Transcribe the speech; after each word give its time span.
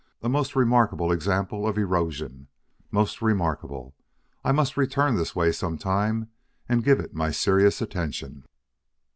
A 0.23 0.29
most 0.29 0.55
remarkable 0.55 1.11
example 1.11 1.67
of 1.67 1.77
erosion 1.77 2.47
most 2.89 3.21
remarkable! 3.21 3.93
I 4.43 4.51
must 4.51 4.75
return 4.75 5.13
this 5.15 5.35
way 5.35 5.51
some 5.51 5.77
time 5.77 6.31
and 6.67 6.83
give 6.83 6.99
it 6.99 7.13
my 7.13 7.29
serious 7.29 7.83
attention." 7.83 8.43